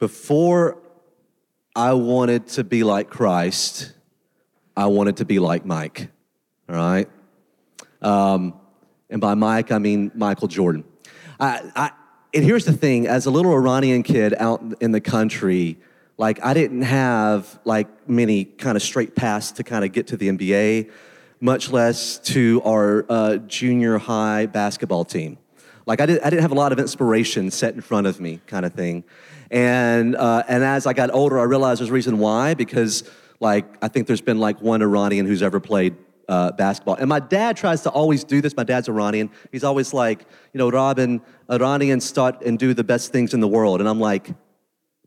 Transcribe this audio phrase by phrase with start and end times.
[0.00, 0.78] before
[1.76, 3.92] I wanted to be like Christ,
[4.76, 6.08] I wanted to be like Mike.
[6.68, 7.08] All right?
[8.02, 8.54] Um,
[9.10, 10.84] and by Mike, I mean Michael Jordan.
[11.38, 11.90] I, I,
[12.32, 15.78] and here's the thing as a little Iranian kid out in the country,
[16.16, 20.16] like I didn't have like many kind of straight paths to kind of get to
[20.16, 20.90] the NBA,
[21.40, 25.38] much less to our uh, junior high basketball team.
[25.90, 28.40] Like I, did, I didn't have a lot of inspiration set in front of me,
[28.46, 29.02] kind of thing.
[29.50, 33.02] And, uh, and as I got older, I realized there's a reason why, because
[33.40, 35.96] like I think there's been like one Iranian who's ever played
[36.28, 36.94] uh, basketball.
[36.94, 38.56] And my dad tries to always do this.
[38.56, 39.30] My dad's Iranian.
[39.50, 40.20] He's always like,
[40.52, 43.80] you know, Robin, Iranians start and do the best things in the world.
[43.80, 44.30] And I'm like,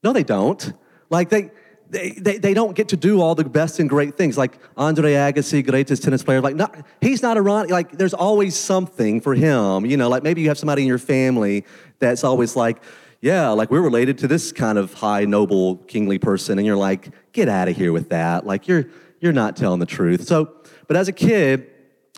[0.04, 0.74] no, they don't.
[1.10, 1.52] Like they,
[1.90, 4.38] they, they, they don't get to do all the best and great things.
[4.38, 6.42] Like Andre Agassi, greatest tennis player.
[6.42, 7.70] Like not, he's not Iranian.
[7.70, 9.86] Like there's always something for him.
[9.86, 11.66] You know, like maybe you have somebody in your family
[12.00, 12.82] that's always like,
[13.22, 16.58] yeah, like we're related to this kind of high, noble, kingly person.
[16.58, 18.46] And you're like, get out of here with that.
[18.46, 18.86] Like you're,
[19.20, 20.26] you're not telling the truth.
[20.28, 20.52] So,
[20.88, 21.70] but as a kid,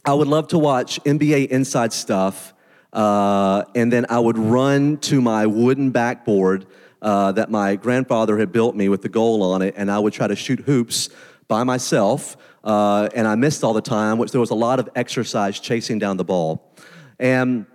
[0.08, 2.54] I would love to watch NBA Inside Stuff,
[2.94, 6.67] uh, and then I would run to my wooden backboard
[7.02, 10.14] uh, that my grandfather had built me with the goal on it, and I would
[10.14, 11.10] try to shoot hoops
[11.48, 12.38] by myself.
[12.64, 16.00] Uh, and I missed all the time, which there was a lot of exercise chasing
[16.00, 16.73] down the ball.
[17.20, 17.68] And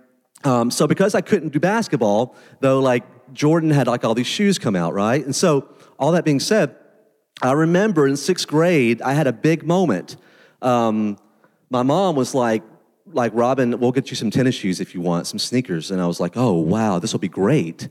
[0.43, 4.59] um, so, because I couldn't do basketball, though, like Jordan had like all these shoes
[4.59, 5.23] come out, right?
[5.23, 6.75] And so, all that being said,
[7.41, 10.17] I remember in sixth grade, I had a big moment
[10.61, 11.17] um,
[11.69, 12.63] my mom was like,
[13.13, 15.91] like Robin, we'll get you some tennis shoes if you want, some sneakers.
[15.91, 17.89] And I was like, oh wow, this will be great.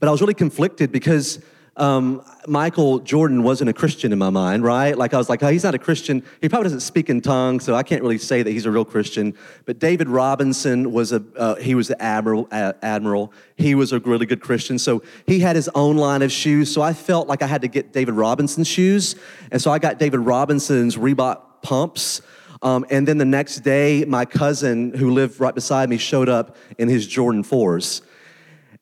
[0.00, 1.38] But I was really conflicted because
[1.76, 4.96] um, Michael Jordan wasn't a Christian in my mind, right?
[4.96, 6.22] Like I was like, oh, he's not a Christian.
[6.40, 8.84] He probably doesn't speak in tongues, so I can't really say that he's a real
[8.84, 9.34] Christian.
[9.64, 12.48] But David Robinson was a uh, he was the admiral.
[12.50, 13.32] Admiral.
[13.56, 16.72] He was a really good Christian, so he had his own line of shoes.
[16.72, 19.14] So I felt like I had to get David Robinson's shoes,
[19.50, 22.20] and so I got David Robinson's Reebok pumps.
[22.62, 26.56] Um, and then the next day, my cousin who lived right beside me showed up
[26.76, 28.02] in his Jordan 4s.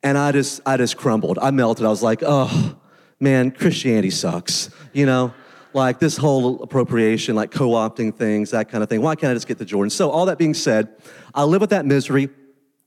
[0.02, 1.38] And I just, I just crumbled.
[1.40, 1.84] I melted.
[1.84, 2.76] I was like, oh,
[3.18, 4.70] man, Christianity sucks.
[4.92, 5.34] You know,
[5.72, 9.02] like this whole appropriation, like co opting things, that kind of thing.
[9.02, 9.90] Why can't I just get the Jordan?
[9.90, 10.88] So, all that being said,
[11.34, 12.28] I live with that misery,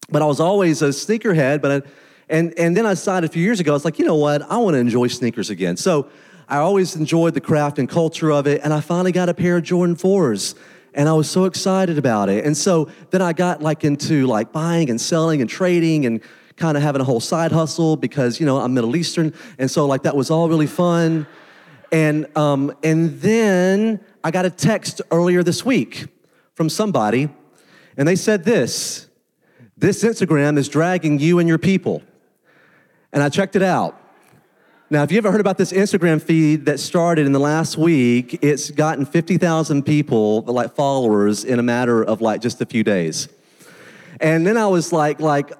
[0.09, 1.61] but I was always a sneakerhead.
[1.61, 1.89] But I,
[2.29, 4.41] and, and then I decided a few years ago, I was like, you know what?
[4.49, 5.77] I want to enjoy sneakers again.
[5.77, 6.09] So,
[6.47, 9.57] I always enjoyed the craft and culture of it, and I finally got a pair
[9.57, 10.55] of Jordan 4s
[10.93, 12.45] and I was so excited about it.
[12.45, 16.21] And so then I got like into like buying and selling and trading and
[16.61, 19.87] kind of having a whole side hustle because you know I'm Middle Eastern, and so
[19.87, 21.25] like that was all really fun.
[21.91, 26.07] And um, and then I got a text earlier this week
[26.53, 27.29] from somebody,
[27.97, 29.07] and they said this:
[29.75, 32.03] "This Instagram is dragging you and your people."
[33.11, 33.97] And I checked it out.
[34.89, 38.39] Now, if you ever heard about this Instagram feed that started in the last week,
[38.41, 43.29] it's gotten 50,000 people, like followers, in a matter of like just a few days.
[44.19, 45.51] And then I was like, like,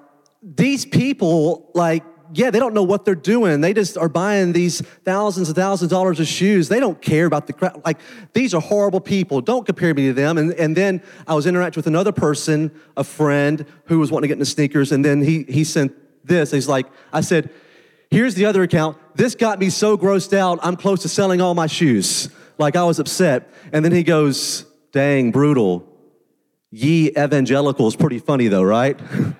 [0.42, 2.04] these people, like,
[2.34, 3.60] yeah, they don't know what they're doing.
[3.60, 6.68] They just are buying these thousands and thousands of dollars of shoes.
[6.68, 7.82] They don't care about the crowd.
[7.84, 7.98] Like,
[8.32, 9.42] these are horrible people.
[9.42, 10.38] Don't compare me to them.
[10.38, 14.28] And, and then I was interacting with another person, a friend, who was wanting to
[14.28, 14.92] get into sneakers.
[14.92, 15.92] And then he, he sent
[16.26, 16.50] this.
[16.52, 17.50] He's like, I said,
[18.10, 18.98] Here's the other account.
[19.14, 22.28] This got me so grossed out, I'm close to selling all my shoes.
[22.58, 23.48] Like I was upset.
[23.72, 25.88] And then he goes, Dang, brutal.
[26.70, 29.00] Ye evangelical is pretty funny though, right?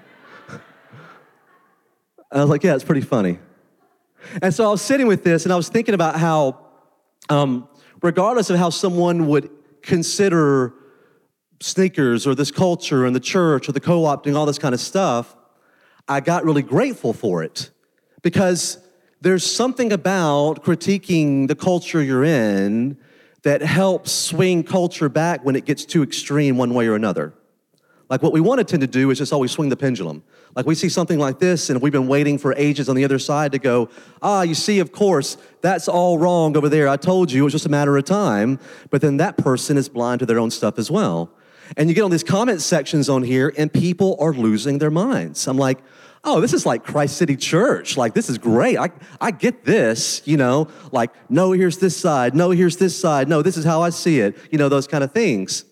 [2.33, 3.39] I was like, Yeah, it's pretty funny.
[4.41, 6.59] And so I was sitting with this and I was thinking about how,
[7.29, 7.69] um,
[8.03, 9.51] regardless of how someone would
[9.83, 10.75] consider
[11.61, 14.81] sneakers or this culture and the church or the co opting, all this kind of
[14.81, 15.37] stuff,
[16.09, 17.71] I got really grateful for it
[18.23, 18.79] because
[19.21, 22.99] there's something about critiquing the culture you're in
[23.43, 27.33] that helps swing culture back when it gets too extreme one way or another.
[28.13, 30.23] Like what we want to tend to do is just always swing the pendulum.
[30.55, 33.19] Like we see something like this, and we've been waiting for ages on the other
[33.19, 33.89] side to go,
[34.21, 36.89] ah, you see, of course, that's all wrong over there.
[36.89, 38.59] I told you it was just a matter of time.
[38.91, 41.31] But then that person is blind to their own stuff as well.
[41.79, 45.49] And you get on these comment sections on here, and people are losing their minds.
[45.49, 45.79] I'm like,
[46.23, 47.97] oh, this is like Christ City Church.
[47.97, 48.77] Like, this is great.
[48.77, 48.91] I,
[49.23, 52.35] I get this, you know, like, no, here's this side.
[52.35, 53.27] No, here's this side.
[53.27, 55.65] No, this is how I see it, you know, those kind of things.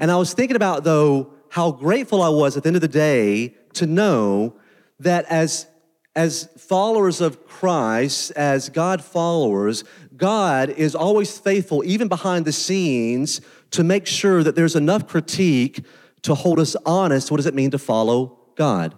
[0.00, 2.86] And I was thinking about, though, how grateful I was at the end of the
[2.86, 4.56] day to know
[5.00, 5.66] that as,
[6.14, 9.82] as followers of Christ, as God followers,
[10.18, 15.82] God is always faithful, even behind the scenes, to make sure that there's enough critique
[16.20, 17.30] to hold us honest.
[17.30, 18.94] What does it mean to follow God?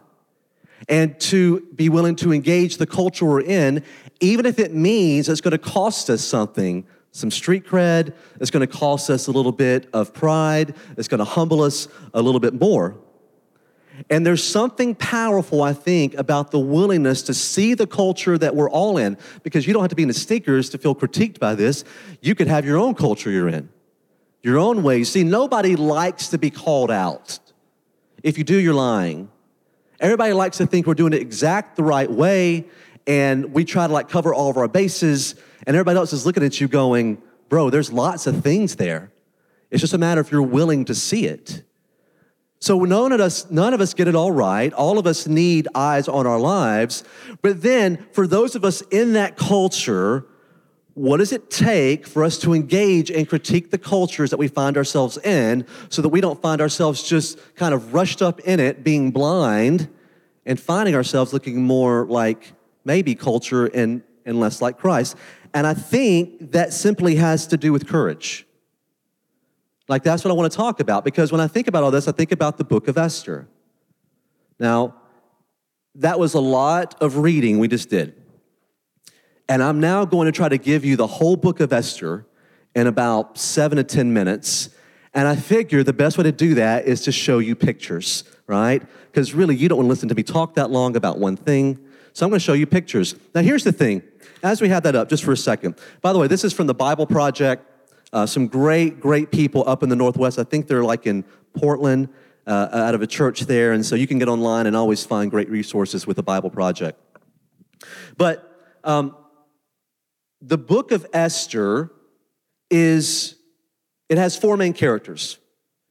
[0.88, 3.82] and to be willing to engage the culture we're in,
[4.20, 6.86] even if it means it's going to cost us something
[7.18, 11.18] some street cred, it's going to cost us a little bit of pride, it's going
[11.18, 12.96] to humble us a little bit more.
[14.08, 18.70] And there's something powerful, I think, about the willingness to see the culture that we're
[18.70, 21.56] all in, because you don't have to be in the sneakers to feel critiqued by
[21.56, 21.82] this.
[22.20, 23.68] You could have your own culture you're in,
[24.42, 25.10] your own ways.
[25.10, 27.40] See, nobody likes to be called out.
[28.22, 29.30] If you do, you're lying.
[29.98, 32.66] Everybody likes to think we're doing it exact the right way,
[33.08, 35.34] and we try to like cover all of our bases,
[35.66, 39.10] and everybody else is looking at you going, bro, there's lots of things there.
[39.70, 41.64] It's just a matter if you're willing to see it.
[42.60, 44.72] So none of us, none of us get it all right.
[44.72, 47.02] All of us need eyes on our lives.
[47.40, 50.26] But then for those of us in that culture,
[50.94, 54.76] what does it take for us to engage and critique the cultures that we find
[54.76, 58.82] ourselves in so that we don't find ourselves just kind of rushed up in it,
[58.82, 59.88] being blind,
[60.44, 62.52] and finding ourselves looking more like
[62.84, 65.16] maybe culture and, and less like Christ?
[65.54, 68.46] And I think that simply has to do with courage.
[69.88, 72.08] Like, that's what I want to talk about because when I think about all this,
[72.08, 73.48] I think about the book of Esther.
[74.60, 74.94] Now,
[75.94, 78.14] that was a lot of reading we just did.
[79.48, 82.26] And I'm now going to try to give you the whole book of Esther
[82.74, 84.70] in about seven to 10 minutes.
[85.14, 88.82] And I figure the best way to do that is to show you pictures, right?
[89.06, 91.78] Because really, you don't want to listen to me talk that long about one thing.
[92.18, 93.14] So I'm going to show you pictures.
[93.32, 94.02] Now, here's the thing
[94.42, 95.76] as we have that up, just for a second.
[96.02, 97.64] By the way, this is from the Bible Project.
[98.12, 100.36] Uh, some great, great people up in the Northwest.
[100.36, 101.22] I think they're like in
[101.54, 102.08] Portland,
[102.44, 103.70] uh, out of a church there.
[103.70, 106.98] And so you can get online and always find great resources with the Bible Project.
[108.16, 109.14] But um,
[110.40, 111.92] the book of Esther
[112.68, 113.36] is,
[114.08, 115.38] it has four main characters.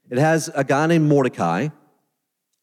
[0.10, 1.70] It has a guy named Mordecai,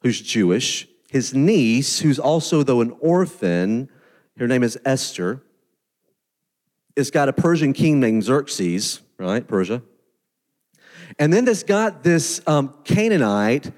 [0.02, 3.88] who's Jewish, his niece, who's also, though, an orphan.
[4.36, 5.40] Her name is Esther.
[6.96, 9.46] It's got a Persian king named Xerxes right?
[9.46, 9.82] Persia.
[11.18, 13.70] And then there's got this um, Canaanite,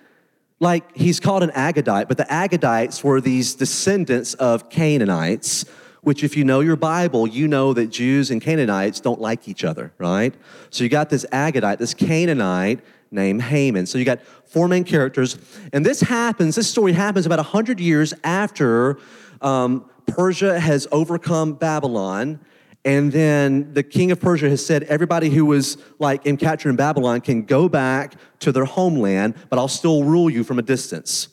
[0.61, 5.67] like he's called an Agagite, but the Agagites were these descendants of Canaanites,
[6.00, 9.65] which, if you know your Bible, you know that Jews and Canaanites don't like each
[9.65, 10.35] other, right?
[10.71, 12.81] So you got this Agagite, this Canaanite
[13.11, 13.87] named Haman.
[13.87, 15.38] So you got four main characters.
[15.73, 18.99] And this happens, this story happens about 100 years after
[19.41, 22.41] um, Persia has overcome Babylon
[22.87, 26.76] and then the king of Persia has said everybody who was like in captured in
[26.76, 31.26] Babylon can go back to their homeland, but I'll still rule you from a distance.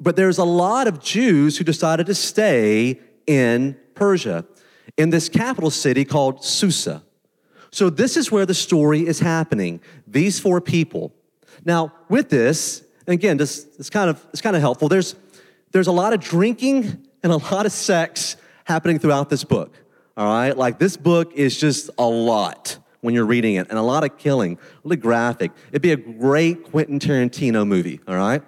[0.00, 4.46] But there's a lot of Jews who decided to stay in Persia,
[4.96, 7.02] in this capital city called Susa.
[7.72, 9.80] So this is where the story is happening.
[10.06, 11.12] These four people.
[11.64, 14.88] Now, with this, again, this it's kind of it's kind of helpful.
[14.88, 15.16] There's
[15.72, 19.74] there's a lot of drinking and a lot of sex happening throughout this book.
[20.16, 23.82] All right, like this book is just a lot when you're reading it, and a
[23.82, 25.50] lot of killing, really graphic.
[25.70, 28.00] It'd be a great Quentin Tarantino movie.
[28.06, 28.42] All right,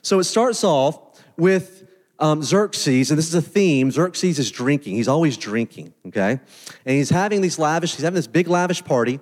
[0.00, 0.98] so it starts off
[1.36, 1.83] with
[2.24, 3.90] um, Xerxes, and this is a theme.
[3.90, 4.96] Xerxes is drinking.
[4.96, 5.92] He's always drinking.
[6.06, 6.40] Okay,
[6.86, 7.94] and he's having these lavish.
[7.94, 9.20] He's having this big lavish party.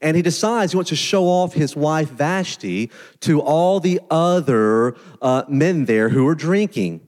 [0.00, 2.90] And he decides he wants to show off his wife Vashti
[3.20, 7.06] to all the other uh, men there who are drinking.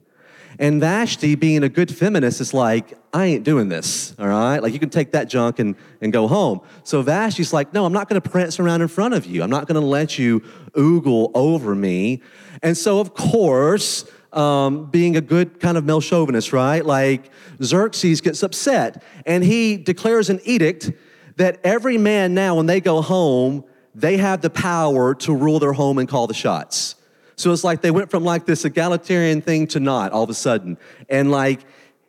[0.59, 4.59] And Vashti, being a good feminist, is like, I ain't doing this, all right?
[4.59, 6.61] Like, you can take that junk and, and go home.
[6.83, 9.41] So Vashti's like, no, I'm not gonna prance around in front of you.
[9.43, 10.41] I'm not gonna let you
[10.73, 12.21] oogle over me.
[12.61, 16.85] And so, of course, um, being a good kind of male chauvinist, right?
[16.85, 17.31] Like,
[17.63, 20.91] Xerxes gets upset and he declares an edict
[21.37, 23.63] that every man now, when they go home,
[23.93, 26.95] they have the power to rule their home and call the shots.
[27.37, 30.33] So it's like they went from like this egalitarian thing to not all of a
[30.33, 30.77] sudden.
[31.09, 31.65] And like,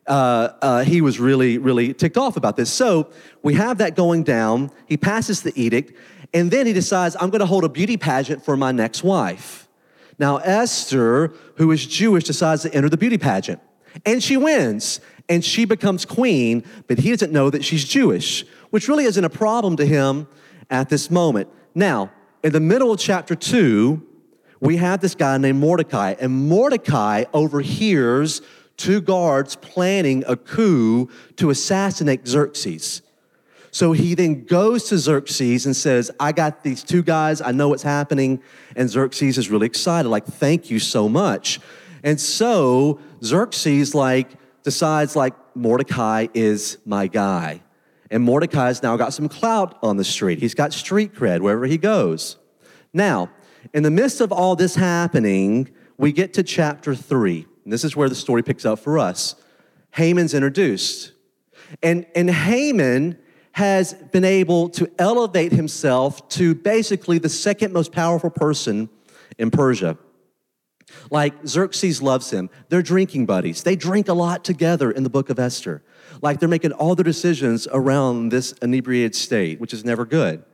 [0.07, 2.73] uh, uh, he was really, really ticked off about this.
[2.73, 3.11] So
[3.43, 4.71] we have that going down.
[4.87, 5.93] He passes the edict,
[6.33, 9.66] and then he decides, I'm going to hold a beauty pageant for my next wife.
[10.19, 13.61] Now, Esther, who is Jewish, decides to enter the beauty pageant,
[14.05, 18.89] and she wins, and she becomes queen, but he doesn't know that she's Jewish, which
[18.89, 20.27] really isn't a problem to him
[20.71, 21.49] at this moment.
[21.75, 24.07] Now, in the middle of chapter two,
[24.61, 28.41] we have this guy named Mordecai, and Mordecai overhears
[28.77, 33.03] two guards planning a coup to assassinate Xerxes.
[33.77, 37.69] So he then goes to Xerxes and says, I got these two guys, I know
[37.69, 38.43] what's happening.
[38.75, 41.61] And Xerxes is really excited, like, thank you so much.
[42.03, 44.31] And so Xerxes, like,
[44.63, 47.61] decides, like, Mordecai is my guy.
[48.11, 50.39] And Mordecai's now got some clout on the street.
[50.39, 52.39] He's got street cred wherever he goes.
[52.95, 53.31] Now,
[53.75, 55.69] in the midst of all this happening,
[55.99, 57.45] we get to chapter three.
[57.65, 59.35] and this is where the story picks up for us,
[59.91, 61.13] Haman's introduced.
[61.83, 63.19] And, and Haman
[63.57, 68.87] has been able to elevate himself to basically the second most powerful person
[69.39, 69.97] in Persia.
[71.11, 72.51] Like Xerxes loves him.
[72.69, 73.63] They're drinking buddies.
[73.63, 75.83] They drink a lot together in the book of Esther.
[76.21, 80.45] Like they're making all their decisions around this inebriated state, which is never good.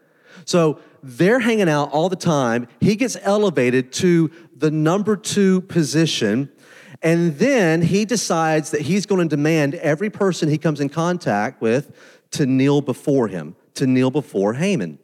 [0.44, 2.68] So they're hanging out all the time.
[2.78, 6.52] He gets elevated to the number two position.
[7.02, 11.61] And then he decides that he's going to demand every person he comes in contact
[11.61, 11.90] with
[12.33, 14.99] to kneel before him, to kneel before Haman.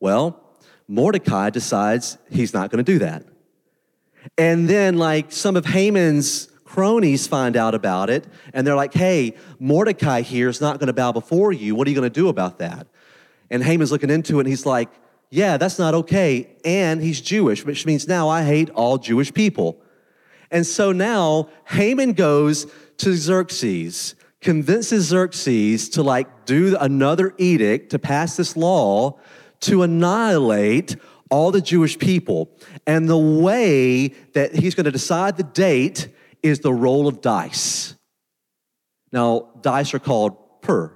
[0.00, 0.40] Well,
[0.88, 3.24] Mordecai decides he's not going to do that.
[4.38, 9.34] And then, like, some of Haman's cronies find out about it, and they're like, hey,
[9.58, 11.74] Mordecai here is not going to bow before you.
[11.74, 12.86] What are you going to do about that?
[13.50, 14.88] And Haman's looking into it, and he's like,
[15.30, 16.56] yeah, that's not okay.
[16.64, 19.80] And he's Jewish, which means now I hate all Jewish people.
[20.50, 22.66] And so now Haman goes
[22.98, 29.18] to Xerxes, convinces Xerxes to like do another edict to pass this law
[29.60, 30.96] to annihilate
[31.30, 32.56] all the Jewish people.
[32.86, 36.08] And the way that he's going to decide the date
[36.42, 37.96] is the roll of dice.
[39.10, 40.94] Now, dice are called per.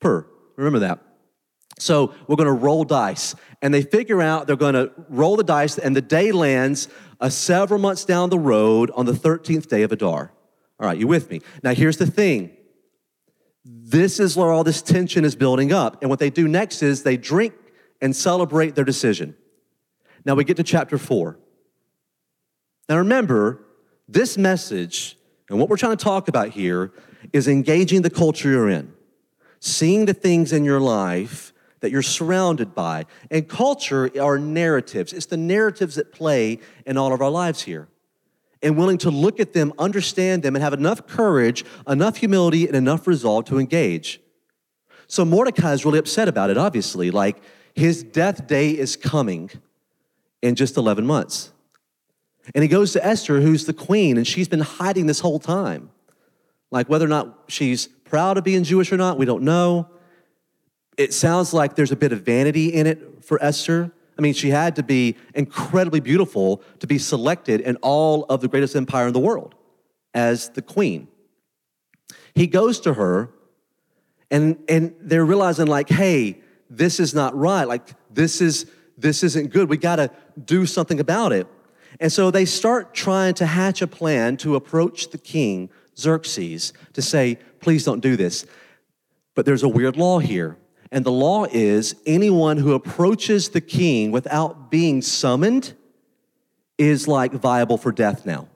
[0.00, 0.26] Pur.
[0.56, 0.98] Remember that.
[1.78, 3.36] So we're going to roll dice.
[3.62, 6.88] And they figure out they're going to roll the dice, and the day lands
[7.20, 10.32] uh, several months down the road on the 13th day of Adar.
[10.80, 11.40] All right, you with me?
[11.62, 12.52] Now, here's the thing
[13.64, 15.98] this is where all this tension is building up.
[16.00, 17.52] And what they do next is they drink
[18.00, 19.36] and celebrate their decision.
[20.24, 21.38] Now we get to chapter four.
[22.88, 23.64] Now remember,
[24.08, 25.18] this message
[25.50, 26.92] and what we're trying to talk about here
[27.32, 28.92] is engaging the culture you're in,
[29.60, 33.06] seeing the things in your life that you're surrounded by.
[33.30, 37.88] And culture are narratives, it's the narratives that play in all of our lives here.
[38.62, 42.76] And willing to look at them, understand them, and have enough courage, enough humility, and
[42.76, 44.20] enough resolve to engage.
[45.06, 47.10] So Mordecai is really upset about it, obviously.
[47.10, 47.40] Like,
[47.74, 49.50] his death day is coming
[50.42, 51.52] in just 11 months.
[52.54, 55.90] And he goes to Esther, who's the queen, and she's been hiding this whole time.
[56.70, 59.88] Like whether or not she's proud of being Jewish or not, we don't know.
[60.96, 63.92] It sounds like there's a bit of vanity in it for Esther.
[64.18, 68.48] I mean, she had to be incredibly beautiful to be selected in all of the
[68.48, 69.54] greatest empire in the world
[70.12, 71.06] as the queen.
[72.34, 73.30] He goes to her,
[74.30, 77.66] and, and they're realizing, like, hey, this is not right.
[77.66, 78.66] Like, this is
[78.98, 79.68] this isn't good.
[79.68, 80.10] We got to
[80.44, 81.46] do something about it.
[82.00, 87.00] And so they start trying to hatch a plan to approach the king, Xerxes, to
[87.00, 88.44] say, please don't do this.
[89.34, 90.58] But there's a weird law here.
[90.90, 95.74] And the law is anyone who approaches the king without being summoned
[96.78, 98.48] is like viable for death now.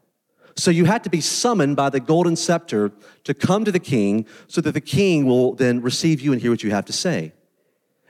[0.57, 2.93] So you had to be summoned by the golden scepter
[3.25, 6.51] to come to the king so that the king will then receive you and hear
[6.51, 7.33] what you have to say.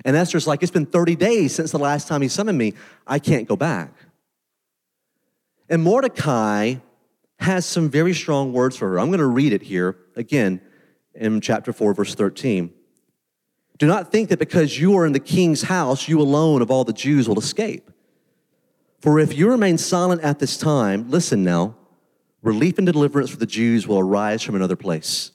[0.04, 2.74] And Esther's like, It's been 30 days since the last time he summoned me.
[3.06, 3.92] I can't go back.
[5.68, 6.76] And Mordecai
[7.38, 9.00] has some very strong words for her.
[9.00, 10.60] I'm going to read it here again
[11.14, 12.72] in chapter 4, verse 13.
[13.82, 16.84] Do not think that because you are in the king's house, you alone of all
[16.84, 17.90] the Jews will escape.
[19.00, 21.74] For if you remain silent at this time, listen now,
[22.42, 25.32] relief and deliverance for the Jews will arise from another place.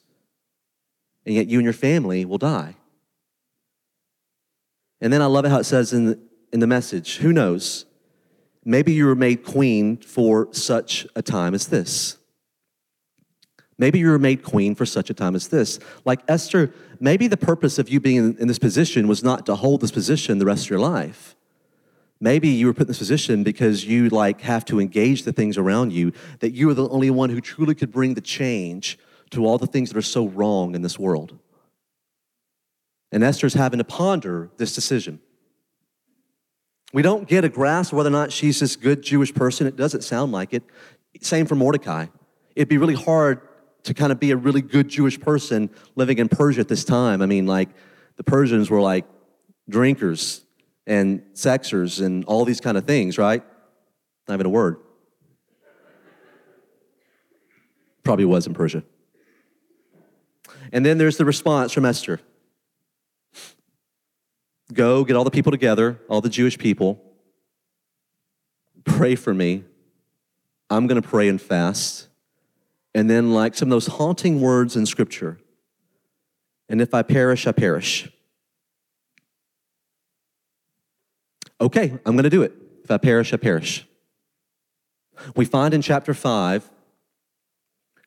[1.26, 2.78] And yet you and your family will die.
[5.02, 6.20] And then I love it how it says in the,
[6.54, 7.84] in the message who knows?
[8.64, 12.17] Maybe you were made queen for such a time as this.
[13.80, 15.80] Maybe you were made queen for such a time as this.
[16.04, 19.82] Like Esther, maybe the purpose of you being in, this position was not to hold
[19.82, 21.36] this position the rest of your life.
[22.20, 25.58] Maybe you were put in this position because you like have to engage the things
[25.58, 28.98] around you, that you are the only one who truly could bring the change
[29.30, 31.38] to all the things that are so wrong in this world.
[33.12, 35.20] And Esther's having to ponder this decision.
[36.94, 39.68] We don't get a grasp whether or not she's this good Jewish person.
[39.68, 40.64] It doesn't sound like it.
[41.22, 42.08] Same for Mordecai.
[42.56, 43.42] It'd be really hard
[43.88, 47.22] to kind of be a really good Jewish person living in Persia at this time.
[47.22, 47.70] I mean, like,
[48.18, 49.06] the Persians were like
[49.70, 50.42] drinkers
[50.86, 53.42] and sexers and all these kind of things, right?
[54.28, 54.78] Not even a word.
[58.04, 58.84] Probably was in Persia.
[60.74, 62.20] And then there's the response from Esther.
[64.74, 67.02] Go get all the people together, all the Jewish people.
[68.84, 69.64] Pray for me.
[70.70, 72.07] I'm going to pray and fast.
[72.98, 75.38] And then, like some of those haunting words in Scripture,
[76.68, 78.10] and if I perish, I perish.
[81.62, 82.54] Okay, I'm going to do it.
[82.84, 83.86] If I perish, I perish.
[85.36, 86.72] We find in chapter 5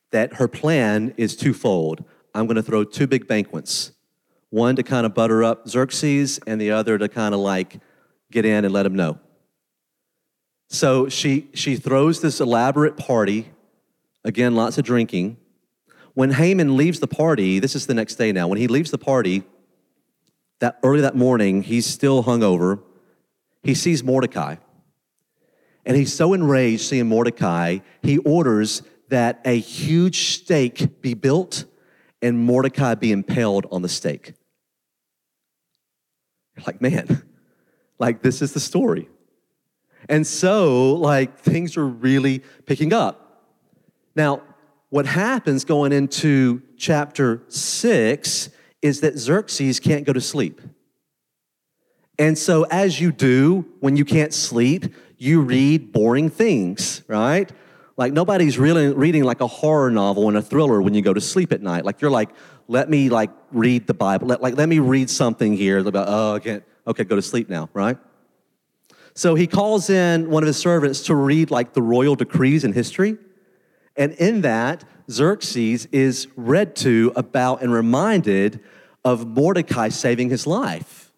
[0.09, 2.03] that her plan is twofold.
[2.35, 3.93] I'm going to throw two big banquets
[4.49, 7.79] one to kind of butter up Xerxes, and the other to kind of like
[8.29, 9.21] get in and let him know.
[10.67, 13.50] So she, she throws this elaborate party.
[14.23, 15.37] Again, lots of drinking.
[16.13, 18.47] When Haman leaves the party, this is the next day now.
[18.47, 19.43] When he leaves the party,
[20.59, 22.81] that early that morning, he's still hungover.
[23.63, 24.57] He sees Mordecai.
[25.85, 31.65] And he's so enraged seeing Mordecai, he orders that a huge stake be built
[32.21, 34.33] and Mordecai be impaled on the stake.
[36.67, 37.23] like, man,
[37.97, 39.09] like this is the story.
[40.07, 43.20] And so, like, things are really picking up.
[44.15, 44.41] Now,
[44.89, 48.49] what happens going into chapter six
[48.81, 50.61] is that Xerxes can't go to sleep.
[52.19, 57.49] And so, as you do when you can't sleep, you read boring things, right?
[57.95, 61.21] Like, nobody's really reading like a horror novel and a thriller when you go to
[61.21, 61.85] sleep at night.
[61.85, 62.29] Like, you're like,
[62.67, 64.27] let me like read the Bible.
[64.27, 67.49] Let, like, let me read something here about, oh, I can't, okay, go to sleep
[67.49, 67.97] now, right?
[69.13, 72.73] So he calls in one of his servants to read like the royal decrees in
[72.73, 73.17] history.
[73.95, 78.61] And in that, Xerxes is read to about and reminded
[79.03, 81.11] of Mordecai saving his life.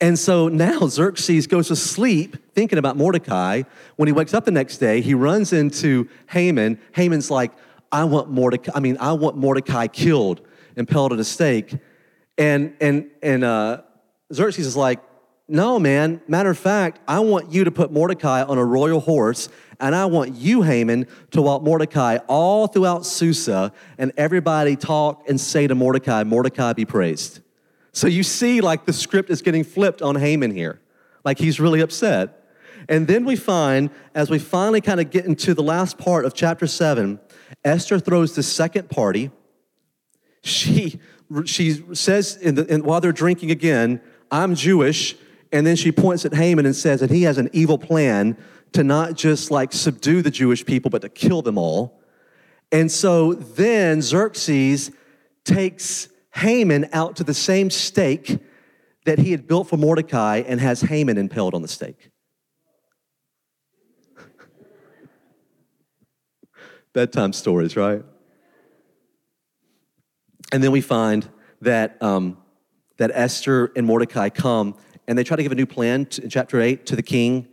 [0.00, 3.62] And so now Xerxes goes to sleep thinking about Mordecai.
[3.96, 6.78] When he wakes up the next day, he runs into Haman.
[6.92, 7.52] Haman's like,
[7.90, 10.40] I want Mordecai, I mean, I want Mordecai killed,
[10.76, 11.78] impaled at a stake.
[12.36, 13.82] And, and, and uh,
[14.32, 15.00] Xerxes is like,
[15.48, 16.20] no, man.
[16.26, 19.48] Matter of fact, I want you to put Mordecai on a royal horse,
[19.78, 25.40] and I want you, Haman, to walk Mordecai all throughout Susa, and everybody talk and
[25.40, 27.40] say to Mordecai, Mordecai be praised.
[27.92, 30.80] So you see, like, the script is getting flipped on Haman here.
[31.24, 32.40] Like, he's really upset.
[32.88, 36.34] And then we find, as we finally kind of get into the last part of
[36.34, 37.20] chapter seven,
[37.64, 39.30] Esther throws the second party.
[40.42, 41.00] She,
[41.46, 45.16] she says, in the, in, while they're drinking again, I'm Jewish.
[45.54, 48.36] And then she points at Haman and says that he has an evil plan
[48.72, 52.02] to not just like subdue the Jewish people, but to kill them all.
[52.72, 54.90] And so then Xerxes
[55.44, 58.40] takes Haman out to the same stake
[59.04, 62.10] that he had built for Mordecai and has Haman impaled on the stake.
[66.92, 68.02] Bedtime stories, right?
[70.50, 71.28] And then we find
[71.60, 72.38] that, um,
[72.96, 74.74] that Esther and Mordecai come
[75.06, 77.48] and they try to give a new plan to, in chapter 8 to the king.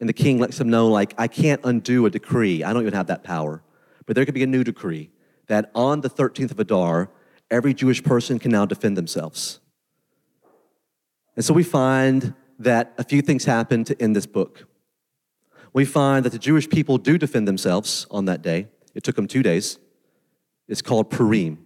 [0.00, 2.64] And the king lets them know, like, I can't undo a decree.
[2.64, 3.62] I don't even have that power.
[4.04, 5.10] But there could be a new decree
[5.46, 7.10] that on the 13th of Adar,
[7.50, 9.60] every Jewish person can now defend themselves.
[11.36, 14.66] And so we find that a few things happen to end this book.
[15.72, 18.68] We find that the Jewish people do defend themselves on that day.
[18.94, 19.78] It took them two days.
[20.68, 21.64] It's called Purim.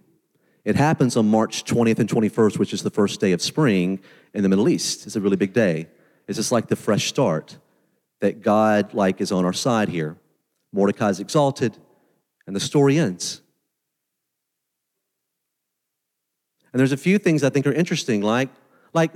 [0.67, 4.01] It happens on March 20th and 21st, which is the first day of spring
[4.33, 5.07] in the Middle East.
[5.07, 5.87] It's a really big day.
[6.27, 7.57] It's just like the fresh start
[8.19, 10.17] that God like is on our side here.
[10.73, 11.77] Mordecai is exalted,
[12.45, 13.39] and the story ends.
[16.73, 18.49] And there's a few things I think are interesting, like,
[18.93, 19.13] like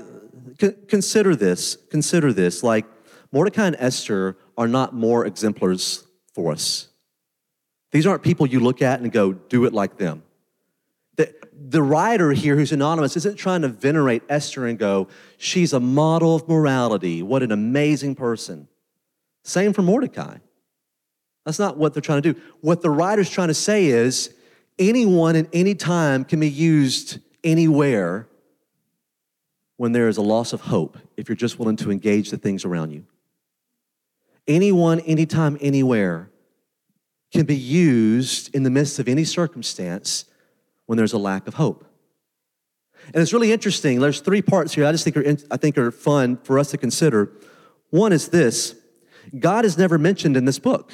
[0.57, 2.85] c- consider this, consider this, like
[3.33, 6.87] Mordecai and Esther are not more exemplars for us.
[7.91, 10.23] These aren't people you look at and go, do it like them.
[11.69, 16.35] The, writer here, who's anonymous, isn't trying to venerate Esther and go, she's a model
[16.35, 17.21] of morality.
[17.23, 18.67] What an amazing person.
[19.43, 20.37] Same for Mordecai.
[21.45, 22.41] That's not what they're trying to do.
[22.61, 24.33] What the writer's trying to say is
[24.77, 28.27] anyone at any time can be used anywhere
[29.77, 32.65] when there is a loss of hope, if you're just willing to engage the things
[32.65, 33.03] around you.
[34.47, 36.29] Anyone, anytime, anywhere
[37.31, 40.25] can be used in the midst of any circumstance
[40.91, 41.85] when there's a lack of hope.
[43.13, 44.01] And it's really interesting.
[44.01, 46.77] There's three parts here I just think are, I think are fun for us to
[46.77, 47.31] consider.
[47.91, 48.75] One is this
[49.39, 50.91] God is never mentioned in this book.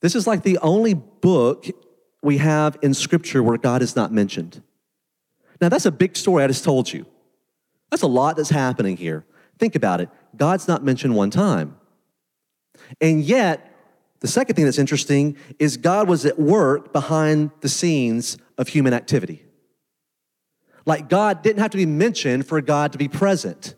[0.00, 1.66] This is like the only book
[2.24, 4.60] we have in Scripture where God is not mentioned.
[5.60, 7.06] Now, that's a big story I just told you.
[7.92, 9.24] That's a lot that's happening here.
[9.60, 10.08] Think about it.
[10.36, 11.76] God's not mentioned one time.
[13.00, 13.71] And yet,
[14.22, 18.94] the second thing that's interesting is God was at work behind the scenes of human
[18.94, 19.44] activity.
[20.86, 23.74] Like God didn't have to be mentioned for God to be present.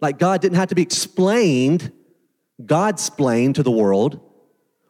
[0.00, 1.90] Like God didn't have to be explained,
[2.64, 4.20] God explained to the world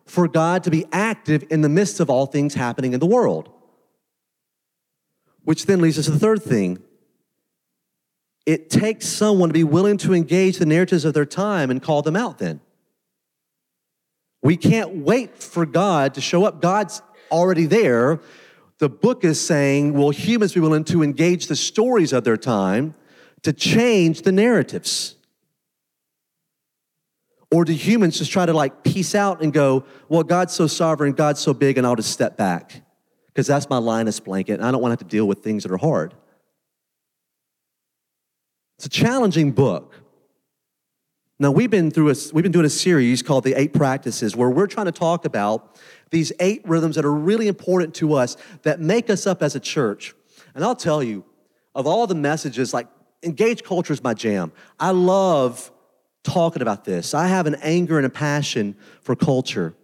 [0.04, 3.50] for God to be active in the midst of all things happening in the world.
[5.44, 6.78] Which then leads us to the third thing.
[8.44, 12.02] It takes someone to be willing to engage the narratives of their time and call
[12.02, 12.60] them out then.
[14.42, 16.62] We can't wait for God to show up.
[16.62, 18.20] God's already there.
[18.78, 22.94] The book is saying, will humans be willing to engage the stories of their time
[23.42, 25.16] to change the narratives?
[27.52, 31.12] Or do humans just try to like peace out and go, well, God's so sovereign,
[31.12, 32.82] God's so big, and I'll just step back?
[33.26, 35.64] Because that's my Linus blanket, and I don't want to have to deal with things
[35.64, 36.14] that are hard.
[38.78, 39.94] It's a challenging book.
[41.40, 44.50] Now we've been through a, we've been doing a series called the Eight Practices, where
[44.50, 48.78] we're trying to talk about these eight rhythms that are really important to us that
[48.78, 50.14] make us up as a church.
[50.54, 51.24] And I'll tell you,
[51.74, 52.88] of all the messages, like
[53.22, 54.52] engage culture is my jam.
[54.78, 55.72] I love
[56.24, 57.14] talking about this.
[57.14, 59.74] I have an anger and a passion for culture.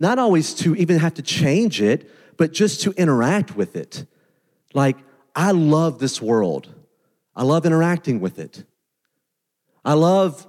[0.00, 4.06] Not always to even have to change it, but just to interact with it.
[4.72, 4.96] Like,
[5.36, 6.74] I love this world.
[7.36, 8.64] I love interacting with it.
[9.84, 10.46] I love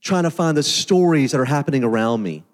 [0.00, 2.44] trying to find the stories that are happening around me.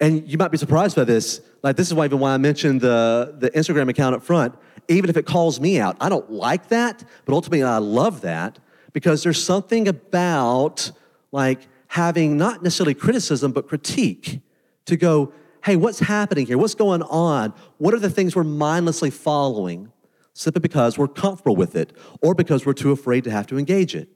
[0.00, 1.40] And you might be surprised by this.
[1.62, 4.54] Like, this is why even why I mentioned the, the Instagram account up front.
[4.88, 8.58] Even if it calls me out, I don't like that, but ultimately I love that
[8.92, 10.92] because there's something about
[11.32, 14.40] like having not necessarily criticism, but critique
[14.84, 15.32] to go,
[15.64, 16.58] hey, what's happening here?
[16.58, 17.52] What's going on?
[17.78, 19.90] What are the things we're mindlessly following
[20.34, 23.94] simply because we're comfortable with it or because we're too afraid to have to engage
[23.94, 24.08] it?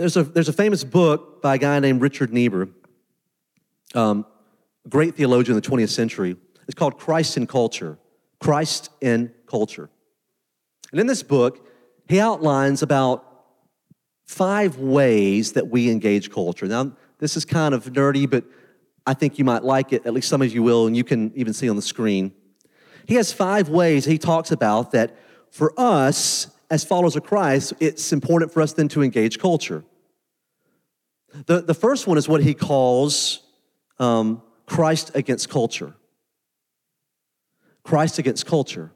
[0.00, 2.70] There's a, there's a famous book by a guy named Richard Niebuhr,
[3.94, 4.24] um,
[4.88, 6.36] great theologian of the 20th century.
[6.66, 7.98] It's called Christ in Culture.
[8.38, 9.90] Christ in Culture.
[10.90, 11.68] And in this book,
[12.08, 13.26] he outlines about
[14.24, 16.64] five ways that we engage culture.
[16.64, 18.44] Now, this is kind of nerdy, but
[19.06, 20.06] I think you might like it.
[20.06, 22.32] At least some of you will, and you can even see on the screen.
[23.04, 25.14] He has five ways he talks about that
[25.50, 29.84] for us as followers of Christ, it's important for us then to engage culture.
[31.46, 33.42] The, the first one is what he calls
[33.98, 35.94] um, Christ against culture.
[37.82, 38.92] Christ against culture.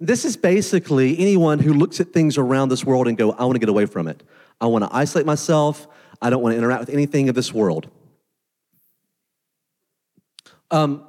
[0.00, 3.54] This is basically anyone who looks at things around this world and go, I want
[3.54, 4.22] to get away from it.
[4.60, 5.86] I want to isolate myself.
[6.20, 7.90] I don't want to interact with anything of this world.
[10.70, 11.06] Um,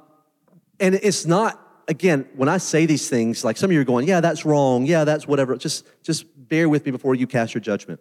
[0.80, 4.06] and it's not, again, when I say these things, like some of you are going,
[4.06, 4.84] yeah, that's wrong.
[4.86, 5.56] Yeah, that's whatever.
[5.56, 8.00] Just, just bear with me before you cast your judgment.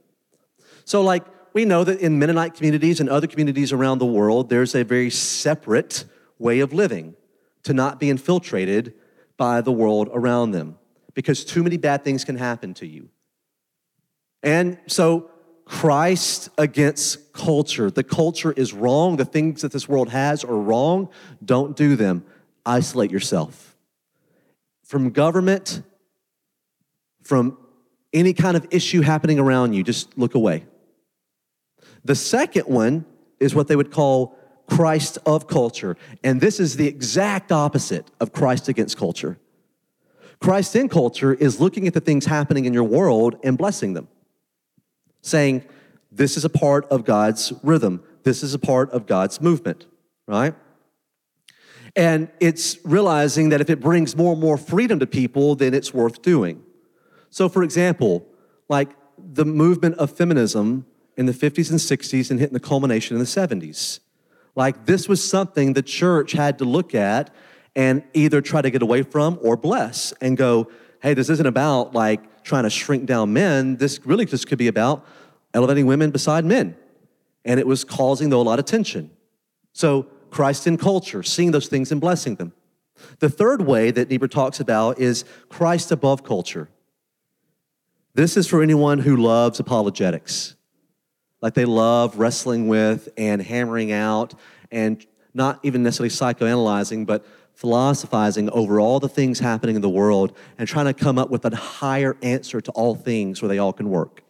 [0.86, 4.76] So, like, we know that in Mennonite communities and other communities around the world, there's
[4.76, 6.06] a very separate
[6.40, 7.16] way of living
[7.64, 8.94] to not be infiltrated
[9.38, 10.78] by the world around them
[11.14, 13.10] because too many bad things can happen to you.
[14.42, 15.30] And so,
[15.66, 17.90] Christ against culture.
[17.90, 19.16] The culture is wrong.
[19.16, 21.10] The things that this world has are wrong.
[21.44, 22.26] Don't do them.
[22.66, 23.76] Isolate yourself
[24.84, 25.82] from government,
[27.24, 27.58] from
[28.12, 29.84] any kind of issue happening around you.
[29.84, 30.66] Just look away.
[32.06, 33.06] The second one
[33.40, 34.38] is what they would call
[34.68, 35.98] Christ of culture.
[36.24, 39.38] And this is the exact opposite of Christ against culture.
[40.40, 44.08] Christ in culture is looking at the things happening in your world and blessing them,
[45.22, 45.64] saying,
[46.12, 49.86] This is a part of God's rhythm, this is a part of God's movement,
[50.28, 50.54] right?
[51.96, 55.94] And it's realizing that if it brings more and more freedom to people, then it's
[55.94, 56.64] worth doing.
[57.30, 58.26] So, for example,
[58.68, 60.86] like the movement of feminism
[61.18, 64.00] in the 50s and 60s and hitting the culmination in the 70s.
[64.56, 67.34] Like this was something the church had to look at
[67.76, 70.70] and either try to get away from or bless and go,
[71.02, 73.78] hey, this isn't about like trying to shrink down men.
[73.78, 75.06] This really just could be about
[75.54, 76.76] elevating women beside men.
[77.46, 79.12] And it was causing, though, a lot of tension.
[79.74, 82.54] So, Christ in culture, seeing those things and blessing them.
[83.20, 86.70] The third way that Niebuhr talks about is Christ above culture.
[88.16, 90.56] This is for anyone who loves apologetics
[91.44, 94.34] like they love wrestling with and hammering out
[94.72, 100.38] and not even necessarily psychoanalyzing, but philosophizing over all the things happening in the world
[100.58, 103.74] and trying to come up with a higher answer to all things where they all
[103.74, 104.24] can work.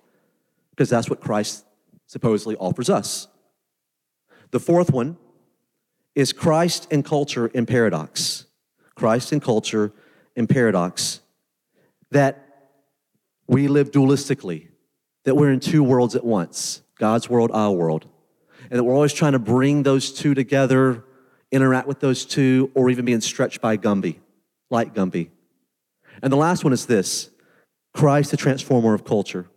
[0.72, 1.64] Because that's what Christ
[2.08, 3.28] supposedly offers us.
[4.50, 5.18] The fourth one
[6.16, 8.48] is Christ and culture in paradox.
[8.96, 9.94] Christ and culture
[10.36, 11.20] in paradox.
[12.10, 12.72] That
[13.46, 14.70] we live dualistically,
[15.26, 16.83] that we're in two worlds at once.
[16.98, 18.08] God's world, our world.
[18.70, 21.04] And that we're always trying to bring those two together,
[21.52, 24.18] interact with those two, or even being stretched by Gumby,
[24.70, 25.30] like Gumby.
[26.22, 27.30] And the last one is this
[27.94, 29.48] Christ, the transformer of culture,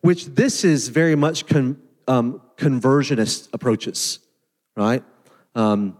[0.00, 4.18] which this is very much con, um, conversionist approaches,
[4.76, 5.04] right?
[5.54, 5.96] Um,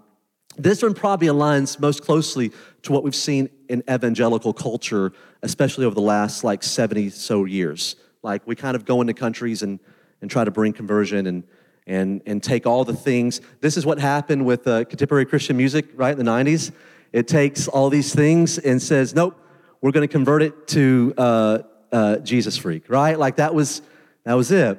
[0.56, 5.94] this one probably aligns most closely to what we've seen in evangelical culture, especially over
[5.94, 7.96] the last like 70 so years.
[8.22, 9.80] Like we kind of go into countries and
[10.22, 11.42] and try to bring conversion and,
[11.86, 13.40] and, and take all the things.
[13.60, 16.72] This is what happened with uh, contemporary Christian music, right, in the 90s.
[17.12, 19.38] It takes all these things and says, nope,
[19.82, 21.58] we're going to convert it to uh,
[21.90, 23.18] uh, Jesus freak, right?
[23.18, 23.82] Like that was,
[24.24, 24.78] that was it.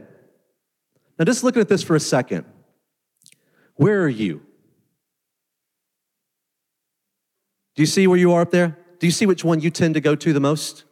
[1.19, 2.45] Now, just looking at this for a second,
[3.75, 4.41] where are you?
[7.75, 8.77] Do you see where you are up there?
[8.99, 10.85] Do you see which one you tend to go to the most?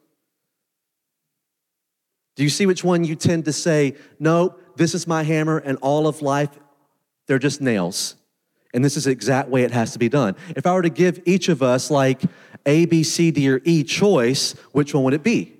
[2.42, 5.78] Do you see which one you tend to say, no, this is my hammer, and
[5.80, 6.50] all of life,
[7.28, 8.16] they're just nails?
[8.74, 10.36] And this is the exact way it has to be done.
[10.56, 12.20] If I were to give each of us like
[12.66, 15.54] A, B, C, D, or E choice, which one would it be?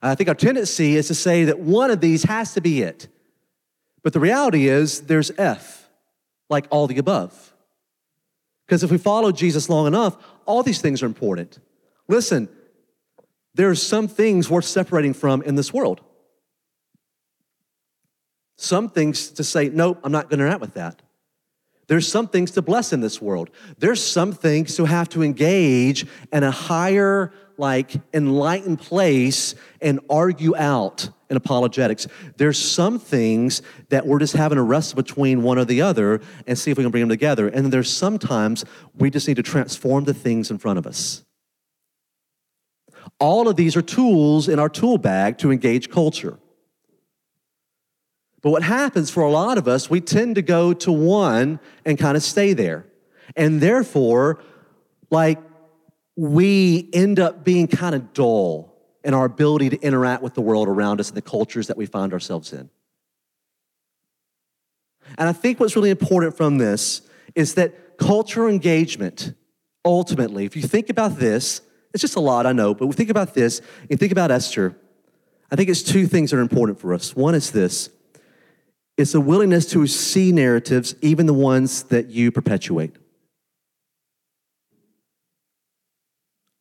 [0.00, 3.08] I think our tendency is to say that one of these has to be it.
[4.04, 5.88] But the reality is there's F,
[6.48, 7.52] like all the above.
[8.68, 11.58] Because if we follow Jesus long enough, all these things are important.
[12.06, 12.48] Listen,
[13.54, 16.00] there are some things worth separating from in this world.
[18.56, 21.02] Some things to say, nope, I'm not going to interact with that.
[21.88, 23.50] There's some things to bless in this world.
[23.76, 30.56] There's some things to have to engage in a higher, like, enlightened place and argue
[30.56, 32.06] out in apologetics.
[32.36, 36.58] There's some things that we're just having to wrestle between one or the other and
[36.58, 37.48] see if we can bring them together.
[37.48, 41.24] And there's sometimes we just need to transform the things in front of us.
[43.18, 46.38] All of these are tools in our tool bag to engage culture.
[48.42, 51.96] But what happens for a lot of us, we tend to go to one and
[51.96, 52.86] kind of stay there.
[53.36, 54.42] And therefore,
[55.10, 55.38] like,
[56.16, 60.68] we end up being kind of dull in our ability to interact with the world
[60.68, 62.68] around us and the cultures that we find ourselves in.
[65.18, 67.02] And I think what's really important from this
[67.34, 69.34] is that cultural engagement,
[69.84, 71.60] ultimately, if you think about this,
[71.92, 74.76] it's just a lot, I know, but we think about this and think about Esther.
[75.50, 77.14] I think it's two things that are important for us.
[77.14, 77.90] One is this
[78.96, 82.96] it's a willingness to see narratives, even the ones that you perpetuate.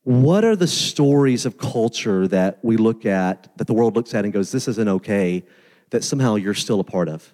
[0.03, 4.23] What are the stories of culture that we look at, that the world looks at
[4.23, 5.43] and goes, this isn't okay,
[5.91, 7.33] that somehow you're still a part of?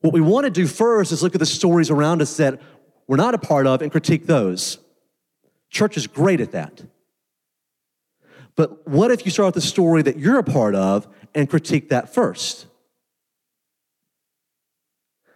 [0.00, 2.60] What we want to do first is look at the stories around us that
[3.08, 4.78] we're not a part of and critique those.
[5.70, 6.82] Church is great at that.
[8.56, 11.90] But what if you start with the story that you're a part of and critique
[11.90, 12.66] that first?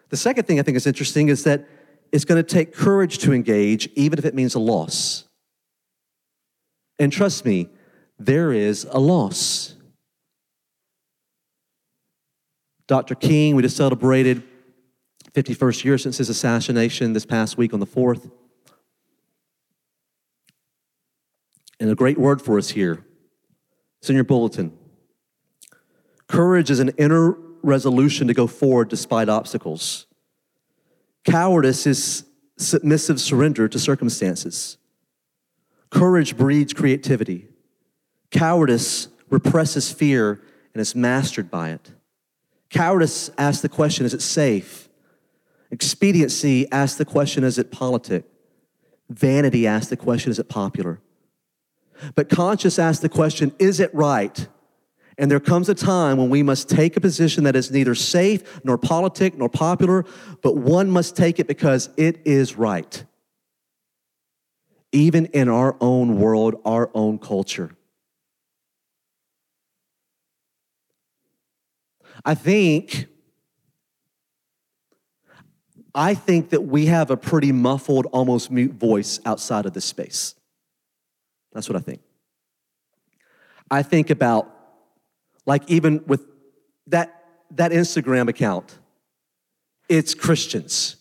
[0.08, 1.68] The second thing I think is interesting is that
[2.12, 5.24] it's going to take courage to engage, even if it means a loss.
[6.98, 7.68] And trust me,
[8.18, 9.74] there is a loss.
[12.88, 13.14] Dr.
[13.14, 14.42] King, we just celebrated
[15.32, 18.30] 51st year since his assassination this past week on the 4th.
[21.78, 23.04] And a great word for us here.
[24.00, 24.76] It's in your bulletin.
[26.26, 30.06] Courage is an inner resolution to go forward despite obstacles.
[31.24, 32.24] Cowardice is
[32.56, 34.76] submissive surrender to circumstances.
[35.90, 37.48] Courage breeds creativity.
[38.30, 40.40] Cowardice represses fear
[40.72, 41.92] and is mastered by it.
[42.70, 44.89] Cowardice asks the question is it safe?
[45.70, 48.24] Expediency asks the question is it politic?
[49.08, 51.00] Vanity asks the question is it popular?
[52.14, 54.48] But conscience asks the question is it right?
[55.18, 58.64] And there comes a time when we must take a position that is neither safe
[58.64, 60.06] nor politic nor popular,
[60.42, 63.04] but one must take it because it is right.
[64.92, 67.76] Even in our own world, our own culture.
[72.24, 73.06] I think
[75.94, 80.34] I think that we have a pretty muffled, almost mute voice outside of this space.
[81.52, 82.00] That's what I think.
[83.70, 84.56] I think about
[85.46, 86.26] like even with
[86.88, 88.78] that, that Instagram account,
[89.88, 90.96] it's Christians.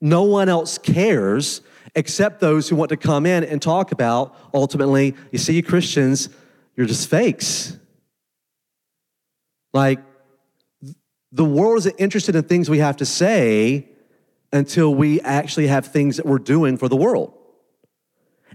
[0.00, 1.60] No one else cares
[1.94, 6.28] except those who want to come in and talk about ultimately, you see, Christians,
[6.76, 7.76] you're just fakes.
[9.72, 10.00] Like,
[11.34, 13.88] the world isn't interested in things we have to say
[14.52, 17.34] until we actually have things that we're doing for the world.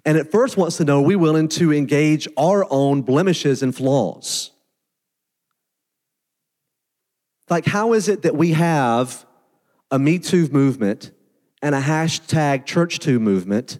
[0.06, 3.76] And it first wants to know are we willing to engage our own blemishes and
[3.76, 4.52] flaws?
[7.50, 9.26] Like, how is it that we have
[9.92, 11.12] a Me Too movement
[11.62, 13.80] and a hashtag Church Too movement,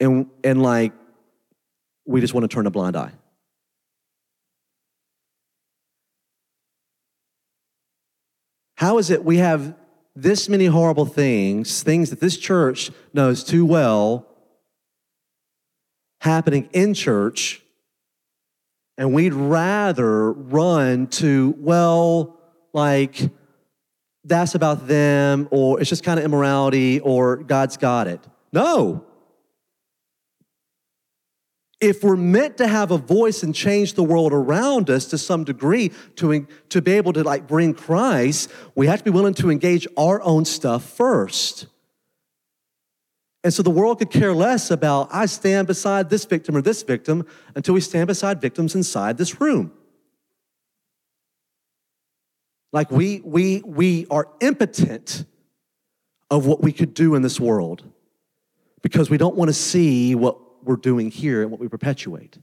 [0.00, 0.94] and, and like,
[2.06, 3.12] we just want to turn a blind eye?
[8.82, 9.76] How is it we have
[10.16, 14.26] this many horrible things, things that this church knows too well,
[16.20, 17.62] happening in church,
[18.98, 22.38] And we'd rather run to, well,
[22.72, 23.30] like,
[24.24, 28.20] that's about them, or it's just kind of immorality, or God's got it.
[28.52, 29.04] No.
[31.82, 35.42] If we're meant to have a voice and change the world around us to some
[35.42, 39.50] degree to, to be able to like bring Christ, we have to be willing to
[39.50, 41.66] engage our own stuff first.
[43.42, 46.84] And so the world could care less about, I stand beside this victim or this
[46.84, 49.72] victim until we stand beside victims inside this room.
[52.72, 55.24] Like we, we, we are impotent
[56.30, 57.82] of what we could do in this world
[58.82, 62.38] because we don't want to see what we're doing here and what we perpetuate.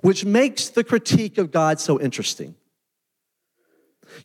[0.00, 2.54] Which makes the critique of God so interesting.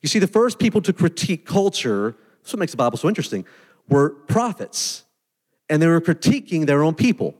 [0.01, 3.45] You see, the first people to critique culture, that's what makes the Bible so interesting,
[3.89, 5.03] were prophets.
[5.69, 7.35] And they were critiquing their own people.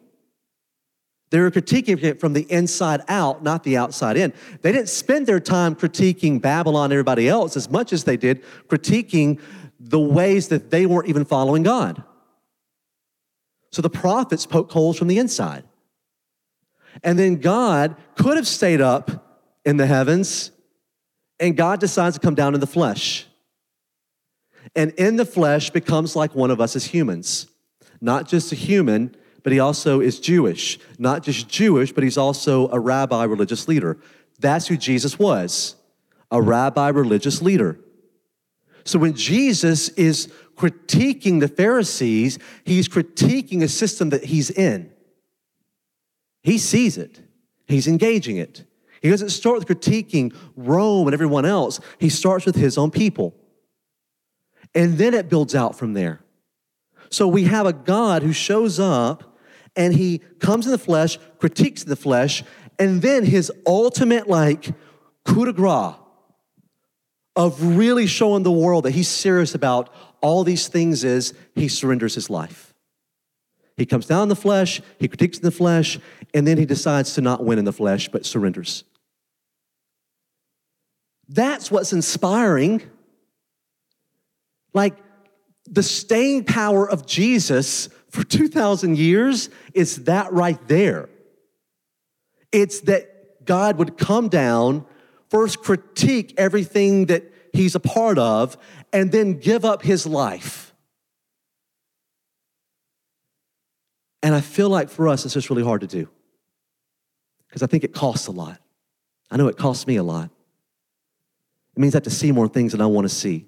[1.32, 4.34] They were critiquing it from the inside out, not the outside in.
[4.62, 8.44] They didn't spend their time critiquing Babylon and everybody else as much as they did
[8.68, 9.40] critiquing
[9.80, 12.04] the ways that they weren't even following God.
[13.72, 15.64] So the prophets poked holes from the inside.
[17.04, 20.52] And then God could have stayed up in the heavens,
[21.40, 23.26] and God decides to come down in the flesh.
[24.76, 27.48] And in the flesh becomes like one of us as humans,
[28.02, 30.80] not just a human but he also is Jewish.
[30.98, 33.98] Not just Jewish, but he's also a rabbi religious leader.
[34.40, 35.76] That's who Jesus was
[36.34, 37.78] a rabbi religious leader.
[38.86, 44.92] So when Jesus is critiquing the Pharisees, he's critiquing a system that he's in.
[46.44, 47.20] He sees it,
[47.68, 48.66] he's engaging it.
[49.02, 53.36] He doesn't start with critiquing Rome and everyone else, he starts with his own people.
[54.74, 56.22] And then it builds out from there.
[57.10, 59.38] So we have a God who shows up
[59.76, 62.44] and he comes in the flesh, critiques the flesh,
[62.80, 64.74] and then his ultimate like
[65.26, 65.96] coup de grace
[67.36, 72.16] of really showing the world that he's serious about all these things is he surrenders
[72.16, 72.74] his life.
[73.78, 76.00] He comes down in the flesh, he critiques in the flesh,
[76.34, 78.84] and then he decides to not win in the flesh, but surrenders.
[81.28, 82.84] That's what's inspiring.
[84.74, 84.98] Like
[85.66, 91.10] the staying power of Jesus for 2,000 years, is that right there.
[92.52, 94.86] It's that God would come down,
[95.30, 98.58] first critique everything that he's a part of,
[98.94, 100.74] and then give up his life.
[104.24, 106.08] And I feel like for us, it's just really hard to do
[107.48, 108.60] because I think it costs a lot.
[109.30, 110.30] I know it costs me a lot.
[111.76, 113.46] It means I have to see more things than I want to see.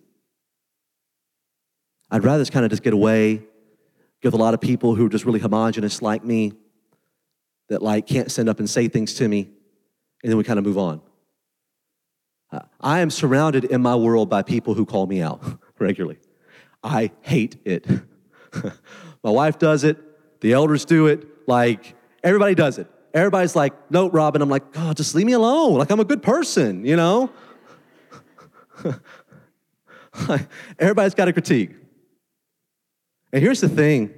[2.09, 3.43] I'd rather just kind of just get away
[4.23, 6.53] with a lot of people who are just really homogenous like me
[7.69, 9.49] that like can't stand up and say things to me
[10.21, 11.01] and then we kind of move on
[12.81, 15.41] i am surrounded in my world by people who call me out
[15.79, 16.17] regularly.
[16.83, 17.87] I hate it.
[19.23, 19.97] My wife does it.
[20.41, 21.25] The elders do it.
[21.47, 22.87] Like everybody does it.
[23.13, 24.41] Everybody's like no robin.
[24.41, 25.77] I'm like god just leave me alone.
[25.77, 27.31] Like i'm a good person you know?
[30.79, 31.71] Everybody's got a critique.
[33.31, 34.13] And here's the thing.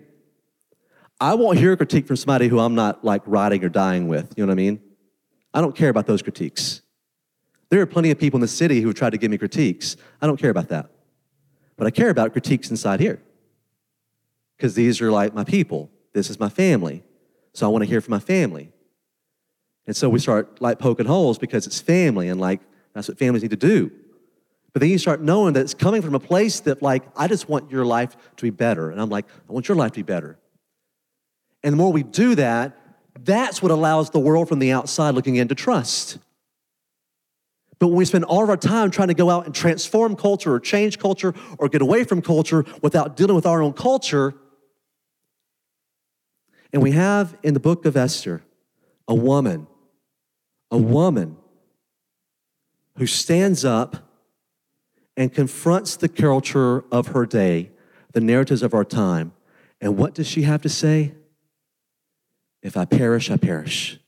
[1.20, 4.34] I won't hear a critique from somebody who I'm not like riding or dying with.
[4.36, 4.82] You know what I mean?
[5.54, 6.82] I don't care about those critiques.
[7.70, 9.98] There are plenty of people in the city who have tried to give me critiques.
[10.22, 10.90] I don't care about that.
[11.78, 13.22] But I care about critiques inside here.
[14.56, 15.90] Because these are like my people.
[16.14, 17.04] This is my family.
[17.54, 18.72] So I want to hear from my family.
[19.88, 22.62] And so we start like poking holes because it's family and like
[22.94, 23.92] that's what families need to do.
[24.76, 27.48] But then you start knowing that it's coming from a place that, like, I just
[27.48, 28.90] want your life to be better.
[28.90, 30.38] And I'm like, I want your life to be better.
[31.64, 32.78] And the more we do that,
[33.18, 36.18] that's what allows the world from the outside looking in to trust.
[37.80, 40.54] But when we spend all of our time trying to go out and transform culture
[40.54, 44.34] or change culture or get away from culture without dealing with our own culture,
[46.72, 48.42] and we have in the book of Esther
[49.08, 49.68] a woman,
[50.72, 51.38] a woman
[52.98, 53.98] who stands up
[55.18, 57.72] and confronts the culture of her day,
[58.14, 59.34] the narratives of our time.
[59.80, 61.14] And what does she have to say?
[62.62, 64.00] If I perish, I perish.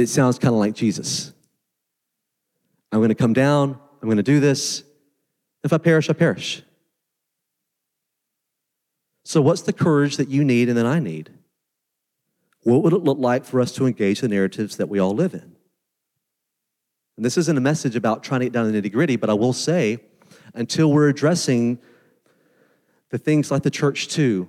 [0.00, 1.32] It sounds kind of like Jesus.
[2.90, 4.82] I'm going to come down, I'm going to do this.
[5.62, 6.62] If I perish, I perish.
[9.24, 11.30] So, what's the courage that you need and that I need?
[12.62, 15.34] What would it look like for us to engage the narratives that we all live
[15.34, 15.54] in?
[17.16, 19.28] And this isn't a message about trying to get down to the nitty gritty, but
[19.28, 19.98] I will say,
[20.54, 21.78] until we're addressing
[23.10, 24.48] the things like the church too,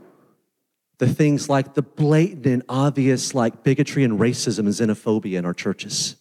[1.01, 5.53] the things like the blatant and obvious, like bigotry and racism and xenophobia in our
[5.53, 6.15] churches.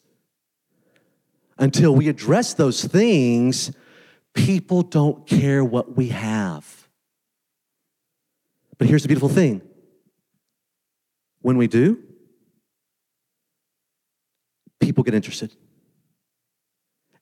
[1.59, 3.73] Until we address those things,
[4.33, 6.89] people don't care what we have.
[8.79, 9.61] But here's the beautiful thing
[11.43, 12.03] when we do,
[14.81, 15.55] people get interested.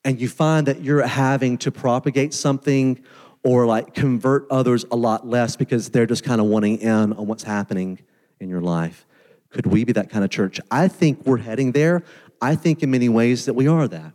[0.04, 3.02] And you find that you're having to propagate something
[3.48, 7.26] or like convert others a lot less because they're just kind of wanting in on
[7.26, 7.98] what's happening
[8.40, 9.06] in your life.
[9.48, 10.60] Could we be that kind of church?
[10.70, 12.02] I think we're heading there.
[12.42, 14.12] I think in many ways that we are that.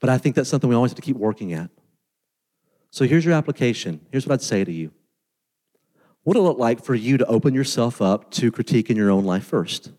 [0.00, 1.70] But I think that's something we always have to keep working at.
[2.90, 4.00] So here's your application.
[4.10, 4.90] Here's what I'd say to you.
[6.24, 9.12] What would it look like for you to open yourself up to critique in your
[9.12, 9.92] own life first?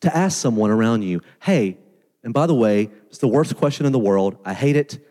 [0.00, 1.76] To ask someone around you, hey,
[2.24, 4.38] and by the way, it's the worst question in the world.
[4.42, 5.04] I hate it.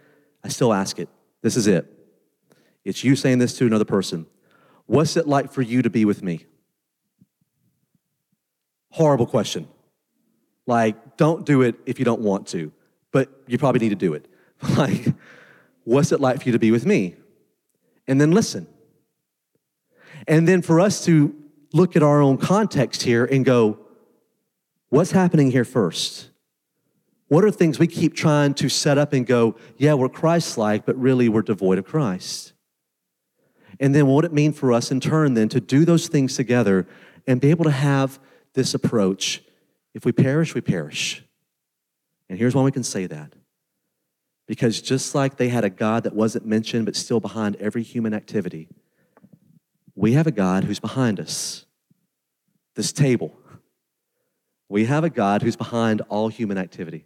[0.48, 1.10] I still ask it.
[1.42, 1.94] This is it.
[2.86, 4.28] It's you saying this to another person.
[4.86, 6.46] What's it like for you to be with me?
[8.92, 9.68] Horrible question.
[10.66, 12.72] Like, don't do it if you don't want to,
[13.12, 14.26] but you probably need to do it.
[14.78, 15.14] Like,
[15.84, 17.16] what's it like for you to be with me?
[18.08, 18.68] And then listen.
[20.28, 21.36] And then for us to
[21.74, 23.80] look at our own context here and go,
[24.88, 26.30] what's happening here first?
[27.28, 30.86] What are things we keep trying to set up and go, yeah, we're Christ like,
[30.86, 32.54] but really we're devoid of Christ?
[33.80, 36.36] And then what would it mean for us in turn then to do those things
[36.36, 36.88] together
[37.28, 38.20] and be able to have
[38.58, 39.44] this approach.
[39.94, 41.24] If we perish, we perish.
[42.30, 43.34] And here's why we can say that.
[44.48, 48.14] Because just like they had a God that wasn't mentioned but still behind every human
[48.14, 48.68] activity,
[49.94, 51.66] we have a God who's behind us.
[52.76, 53.38] This table.
[54.70, 57.06] We have a God who's behind all human activity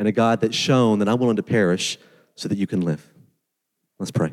[0.00, 1.98] and a God that's shown that I'm willing to perish
[2.34, 3.06] so that you can live.
[3.98, 4.32] Let's pray.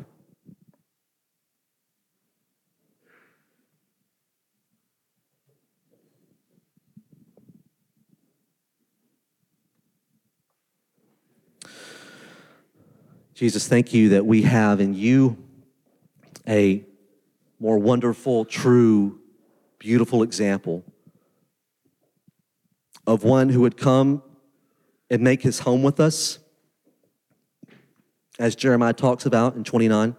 [13.34, 15.36] Jesus, thank you that we have in you
[16.48, 16.82] a
[17.60, 19.20] more wonderful, true,
[19.78, 20.82] beautiful example
[23.06, 24.22] of one who would come
[25.10, 26.38] and make his home with us,
[28.38, 30.16] as Jeremiah talks about in 29,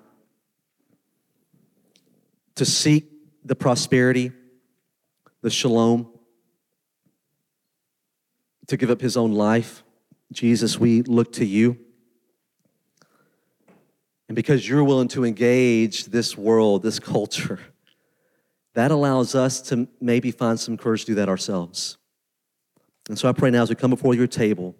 [2.56, 3.10] to seek
[3.46, 4.32] the prosperity,
[5.42, 6.12] the shalom,
[8.68, 9.84] to give up his own life.
[10.32, 11.78] Jesus, we look to you.
[14.28, 17.60] And because you're willing to engage this world, this culture,
[18.74, 21.98] that allows us to maybe find some courage to do that ourselves.
[23.10, 24.76] And so I pray now as we come before your table,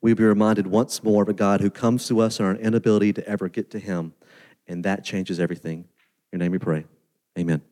[0.00, 3.12] we be reminded once more of a God who comes to us in our inability
[3.14, 4.12] to ever get to him.
[4.66, 5.86] And that changes everything.
[6.32, 6.84] In your name we pray.
[7.38, 7.62] Amen.